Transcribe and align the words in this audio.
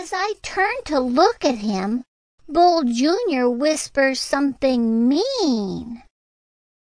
As 0.00 0.12
I 0.12 0.34
turn 0.42 0.76
to 0.84 1.00
look 1.00 1.44
at 1.44 1.56
him, 1.56 2.04
Bull 2.48 2.84
Jr. 2.84 3.48
whispers 3.48 4.20
something 4.20 5.08
mean. 5.08 6.04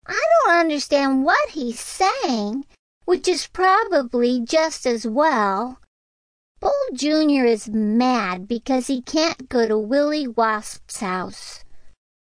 I 0.06 0.24
don't 0.40 0.56
understand 0.56 1.22
what 1.22 1.50
he's 1.50 1.78
saying, 1.78 2.64
which 3.04 3.28
is 3.28 3.48
probably 3.48 4.40
just 4.40 4.86
as 4.86 5.06
well. 5.06 5.78
Bull 6.58 6.72
Jr. 6.94 7.44
is 7.44 7.68
mad 7.68 8.48
because 8.48 8.86
he 8.86 9.02
can't 9.02 9.46
go 9.50 9.68
to 9.68 9.76
Willie 9.76 10.26
Wasp's 10.26 11.00
house. 11.00 11.64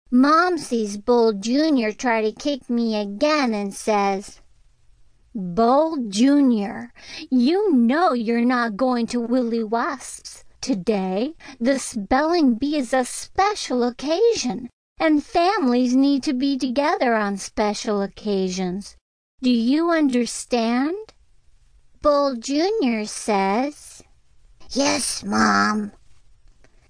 Mom 0.09 0.57
sees 0.57 0.97
Bull 0.97 1.31
Jr. 1.33 1.91
try 1.91 2.23
to 2.23 2.31
kick 2.31 2.71
me 2.71 2.99
again 2.99 3.53
and 3.53 3.71
says, 3.71 4.41
Bull 5.35 5.97
Jr., 6.09 6.85
you 7.29 7.71
know 7.71 8.13
you're 8.13 8.43
not 8.43 8.75
going 8.77 9.05
to 9.05 9.21
Willie 9.21 9.63
Wasp's 9.63 10.43
today. 10.61 11.33
The 11.59 11.79
spelling 11.79 12.55
bee 12.55 12.77
is 12.77 12.93
a 12.93 13.03
special 13.03 13.83
occasion, 13.83 14.69
and 14.99 15.23
families 15.23 15.95
need 15.95 16.23
to 16.23 16.33
be 16.33 16.57
together 16.57 17.15
on 17.15 17.37
special 17.37 18.01
occasions. 18.01 18.95
Do 19.41 19.49
you 19.49 19.89
understand? 19.89 21.13
Bull 22.01 22.35
Jr. 22.35 23.05
says, 23.05 24.03
Yes, 24.69 25.23
Mom. 25.23 25.91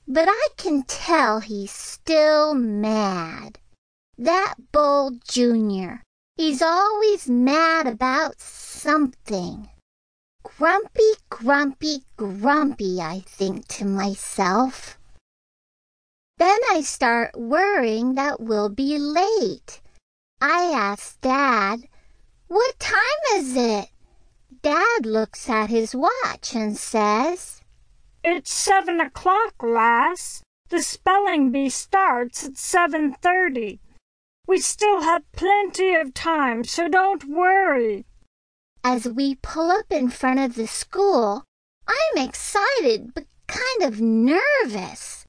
But 0.07 0.27
I 0.29 0.47
can 0.57 0.83
tell 0.83 1.39
he's 1.39 1.71
still 1.71 2.53
mad. 2.53 3.59
That 4.17 4.55
Bull 4.71 5.17
Jr. 5.27 6.03
He's 6.35 6.61
always 6.61 7.29
mad 7.29 7.87
about 7.87 8.39
something. 8.39 9.69
Grumpy, 10.43 11.11
grumpy, 11.29 12.03
grumpy, 12.17 12.99
I 13.01 13.23
think 13.27 13.67
to 13.69 13.85
myself. 13.85 14.97
Then 16.37 16.59
I 16.71 16.81
start 16.81 17.39
worrying 17.39 18.15
that 18.15 18.39
we'll 18.39 18.69
be 18.69 18.97
late. 18.97 19.81
I 20.41 20.71
ask 20.73 21.21
Dad, 21.21 21.87
What 22.47 22.79
time 22.79 23.23
is 23.35 23.55
it? 23.55 23.89
Dad 24.63 25.05
looks 25.05 25.49
at 25.49 25.69
his 25.69 25.95
watch 25.95 26.55
and 26.55 26.75
says, 26.75 27.61
It's 28.23 28.51
seven 28.51 28.99
o'clock, 28.99 29.61
lass. 29.61 30.43
The 30.69 30.81
spelling 30.81 31.51
bee 31.51 31.69
starts 31.69 32.45
at 32.45 32.57
seven 32.57 33.13
thirty. 33.13 33.79
We 34.47 34.59
still 34.59 35.01
have 35.01 35.31
plenty 35.33 35.95
of 35.95 36.13
time, 36.13 36.63
so 36.63 36.87
don't 36.87 37.25
worry. 37.25 38.05
As 38.83 39.07
we 39.07 39.35
pull 39.35 39.69
up 39.69 39.91
in 39.91 40.09
front 40.09 40.39
of 40.39 40.55
the 40.55 40.65
school, 40.65 41.45
I'm 41.87 42.27
excited 42.27 43.13
but 43.13 43.25
kind 43.45 43.83
of 43.83 44.01
nervous. 44.01 45.27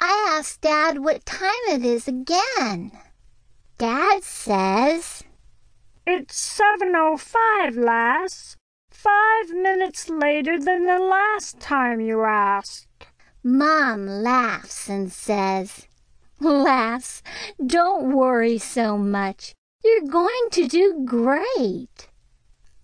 I 0.00 0.36
ask 0.36 0.60
Dad 0.60 0.98
what 0.98 1.24
time 1.24 1.52
it 1.68 1.84
is 1.84 2.08
again. 2.08 2.90
Dad 3.78 4.24
says, 4.24 5.22
It's 6.04 6.36
seven 6.36 6.94
oh 6.96 7.16
five, 7.16 7.76
lass. 7.76 8.56
Five 8.90 9.50
minutes 9.50 10.10
later 10.10 10.58
than 10.58 10.86
the 10.86 10.98
last 10.98 11.60
time 11.60 12.00
you 12.00 12.24
asked. 12.24 12.88
Mom 13.44 14.06
laughs 14.06 14.88
and 14.88 15.12
says, 15.12 15.86
Lass, 16.40 17.22
don't 17.64 18.12
worry 18.12 18.58
so 18.58 18.98
much. 18.98 19.54
You're 19.84 20.10
going 20.10 20.48
to 20.50 20.66
do 20.66 21.02
great. 21.06 22.09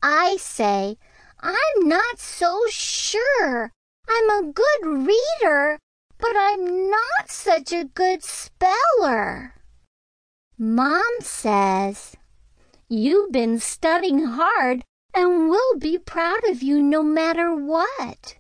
I 0.09 0.37
say, 0.39 0.99
I'm 1.41 1.89
not 1.89 2.21
so 2.21 2.63
sure. 2.69 3.73
I'm 4.09 4.31
a 4.31 4.53
good 4.53 4.87
reader, 4.87 5.81
but 6.17 6.31
I'm 6.37 6.89
not 6.89 7.29
such 7.29 7.73
a 7.73 7.91
good 7.93 8.23
speller. 8.23 9.55
Mom 10.57 11.03
says, 11.19 12.15
You've 12.89 13.33
been 13.33 13.59
studying 13.59 14.23
hard 14.23 14.85
and 15.13 15.51
we'll 15.51 15.77
be 15.77 15.99
proud 15.99 16.49
of 16.49 16.63
you 16.63 16.81
no 16.81 17.03
matter 17.03 17.53
what. 17.53 18.37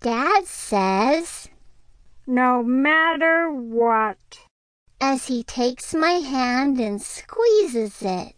Dad 0.00 0.44
says, 0.44 1.48
No 2.26 2.62
matter 2.62 3.50
what. 3.50 4.40
As 5.00 5.28
he 5.28 5.42
takes 5.42 5.94
my 5.94 6.20
hand 6.20 6.78
and 6.78 7.00
squeezes 7.00 8.02
it. 8.02 8.34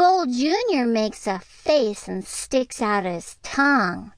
Bull 0.00 0.24
Jr. 0.24 0.86
makes 0.86 1.26
a 1.26 1.40
face 1.40 2.08
and 2.08 2.24
sticks 2.24 2.80
out 2.80 3.04
his 3.04 3.36
tongue. 3.42 4.14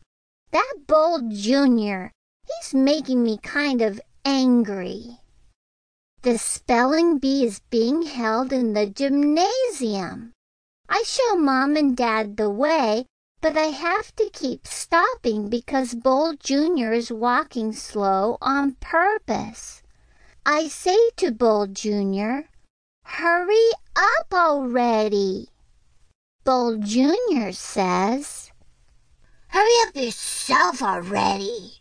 That 0.52 0.72
Bull 0.86 1.28
Jr., 1.28 2.12
he's 2.46 2.72
making 2.72 3.24
me 3.24 3.38
kind 3.38 3.82
of 3.82 4.00
angry. 4.24 5.18
The 6.22 6.38
spelling 6.38 7.18
bee 7.18 7.44
is 7.44 7.62
being 7.68 8.02
held 8.02 8.52
in 8.52 8.74
the 8.74 8.86
gymnasium. 8.86 10.30
I 10.88 11.02
show 11.04 11.34
Mom 11.34 11.74
and 11.74 11.96
Dad 11.96 12.36
the 12.36 12.48
way, 12.48 13.06
but 13.40 13.56
I 13.56 13.74
have 13.74 14.14
to 14.14 14.30
keep 14.32 14.68
stopping 14.68 15.48
because 15.48 15.96
Bull 15.96 16.34
Jr. 16.38 16.92
is 16.92 17.10
walking 17.10 17.72
slow 17.72 18.38
on 18.40 18.76
purpose. 18.78 19.82
I 20.46 20.68
say 20.68 21.10
to 21.16 21.32
Bull 21.32 21.66
Jr., 21.66 22.46
Hurry 23.04 23.70
up 23.96 24.32
already. 24.32 25.48
Bull 26.44 26.78
Jr. 26.78 27.52
says, 27.52 28.50
Hurry 29.46 29.70
up 29.86 29.94
yourself 29.94 30.82
already. 30.82 31.74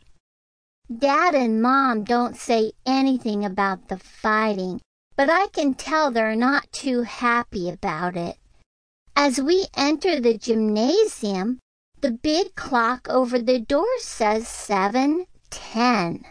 Dad 0.95 1.33
and 1.33 1.63
Mom 1.63 2.03
don't 2.03 2.35
say 2.35 2.73
anything 2.85 3.43
about 3.43 3.87
the 3.87 3.97
fighting, 3.97 4.79
but 5.15 5.31
I 5.31 5.47
can 5.47 5.73
tell 5.73 6.11
they're 6.11 6.35
not 6.35 6.71
too 6.71 7.01
happy 7.01 7.69
about 7.69 8.15
it. 8.15 8.37
As 9.15 9.41
we 9.41 9.65
enter 9.75 10.19
the 10.19 10.37
gymnasium, 10.37 11.59
the 12.01 12.11
big 12.11 12.53
clock 12.53 13.07
over 13.09 13.39
the 13.39 13.59
door 13.59 13.97
says 13.97 14.47
7:10. 14.47 16.23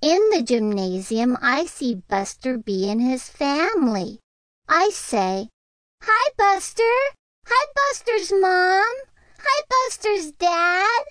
In 0.00 0.30
the 0.30 0.42
gymnasium, 0.42 1.36
I 1.42 1.66
see 1.66 1.96
Buster 1.96 2.56
Bee 2.56 2.88
and 2.88 3.02
his 3.02 3.28
family. 3.28 4.20
I 4.66 4.90
say, 4.90 5.50
Hi, 6.02 6.30
Buster. 6.36 6.96
Hi, 7.46 7.66
Buster's 7.74 8.32
mom. 8.32 8.94
Hi, 9.38 9.62
Buster's 9.68 10.32
dad. 10.32 11.02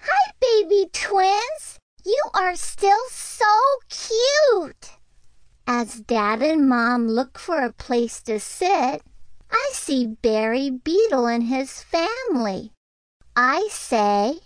Hi, 0.00 0.32
baby 0.40 0.88
twins. 0.92 1.78
You 2.04 2.22
are 2.34 2.56
still 2.56 3.04
so 3.10 3.46
cute. 3.88 4.92
As 5.66 6.00
dad 6.00 6.42
and 6.42 6.68
mom 6.68 7.06
look 7.06 7.38
for 7.38 7.60
a 7.60 7.72
place 7.72 8.22
to 8.22 8.40
sit, 8.40 9.02
I 9.50 9.70
see 9.72 10.06
Barry 10.06 10.70
Beetle 10.70 11.26
and 11.26 11.44
his 11.44 11.82
family. 11.82 12.72
I 13.36 13.68
say, 13.70 14.40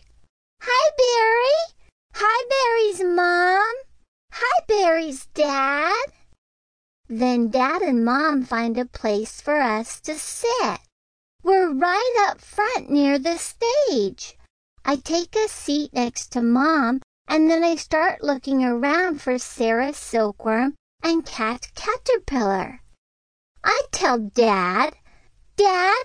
Hi, 0.61 0.91
Barry. 0.99 1.77
Hi, 2.15 2.45
Barry's 2.51 3.03
mom. 3.17 3.75
Hi, 4.33 4.65
Barry's 4.67 5.27
dad. 5.35 6.07
Then 7.17 7.49
Dad 7.49 7.81
and 7.81 8.05
Mom 8.05 8.43
find 8.43 8.77
a 8.77 8.85
place 8.85 9.41
for 9.41 9.61
us 9.61 10.01
to 10.01 10.19
sit. 10.19 10.81
We're 11.45 11.73
right 11.73 12.27
up 12.29 12.41
front 12.41 12.91
near 12.91 13.21
the 13.21 13.39
stage. 13.39 14.37
I 14.85 14.97
take 14.97 15.37
a 15.37 15.47
seat 15.47 15.93
next 15.93 16.33
to 16.33 16.43
Mom, 16.43 17.03
and 17.29 17.49
then 17.49 17.63
I 17.63 17.77
start 17.77 18.25
looking 18.25 18.65
around 18.65 19.23
for 19.23 19.39
Sarah 19.39 19.93
Silkworm 19.93 20.75
and 21.05 21.25
Cat 21.25 21.69
Caterpillar. 21.77 22.81
I 23.63 23.83
tell 23.93 24.19
Dad, 24.19 24.97
Dad, 25.55 26.03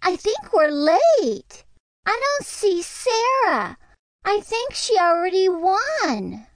I 0.00 0.16
think 0.16 0.54
we're 0.54 0.70
late. 0.70 1.64
I 2.06 2.18
don't 2.18 2.46
see 2.46 2.80
Sarah. 2.80 3.76
I 4.24 4.40
think 4.40 4.72
she 4.72 4.96
already 4.98 5.50
won. 5.50 6.46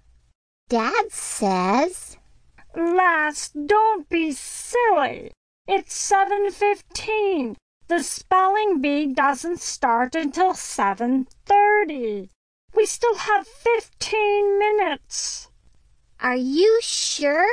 Dad 0.70 1.12
says, 1.12 2.09
Lass, 2.76 3.48
don't 3.50 4.08
be 4.08 4.32
silly. 4.32 5.32
It's 5.66 5.94
seven 5.94 6.50
fifteen. 6.50 7.56
The 7.88 8.02
spelling 8.02 8.80
bee 8.80 9.06
doesn't 9.06 9.60
start 9.60 10.14
until 10.14 10.54
seven 10.54 11.26
thirty. 11.46 12.30
We 12.74 12.86
still 12.86 13.16
have 13.16 13.46
fifteen 13.46 14.58
minutes. 14.58 15.48
Are 16.20 16.36
you 16.36 16.80
sure? 16.82 17.48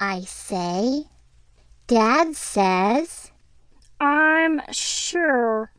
I 0.00 0.22
say. 0.22 1.04
Dad 1.86 2.34
says, 2.34 3.30
I'm 4.00 4.60
sure. 4.72 5.72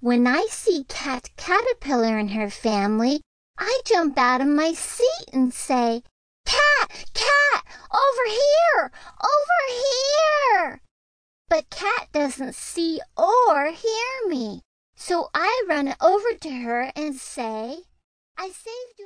When 0.00 0.26
I 0.26 0.46
see 0.50 0.84
Cat 0.88 1.30
Caterpillar 1.36 2.18
and 2.18 2.32
her 2.32 2.50
family, 2.50 3.20
I 3.58 3.80
jump 3.84 4.18
out 4.18 4.40
of 4.40 4.48
my 4.48 4.72
seat 4.72 5.28
and 5.32 5.54
say, 5.54 6.02
Cat! 6.44 7.06
Cat! 7.14 7.65
Over 7.96 8.28
here! 8.28 8.92
Over 9.22 9.60
here! 9.70 10.82
But 11.48 11.70
Cat 11.70 12.08
doesn't 12.12 12.54
see 12.54 13.00
or 13.16 13.70
hear 13.70 14.28
me. 14.28 14.62
So 14.96 15.30
I 15.32 15.64
run 15.66 15.94
over 16.00 16.34
to 16.34 16.50
her 16.50 16.92
and 16.94 17.14
say, 17.16 17.84
I 18.36 18.48
saved 18.48 18.98
you. 18.98 19.04